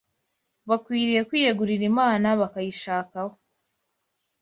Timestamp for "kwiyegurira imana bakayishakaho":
1.27-3.33